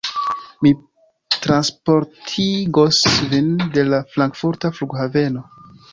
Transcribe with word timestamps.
Mi 0.65 0.71
transportigos 1.43 3.03
vin 3.35 3.49
de 3.77 3.87
la 3.93 4.03
Frankfurta 4.15 4.73
flughaveno. 4.79 5.45